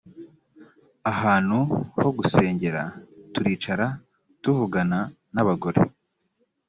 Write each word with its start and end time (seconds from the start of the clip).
ahantu 1.11 1.57
ho 1.99 2.09
gusengera 2.17 2.83
turicara 3.33 3.87
tuvugana 4.43 4.99
n 5.33 5.35
abagore 5.43 5.81